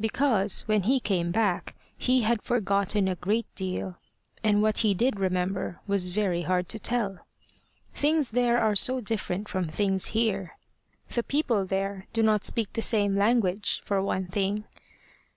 [0.00, 3.96] Because, when he came back, he had forgotten a great deal,
[4.42, 7.20] and what he did remember was very hard to tell.
[7.94, 10.56] Things there are so different from things here!
[11.10, 14.64] The people there do not speak the same language for one thing.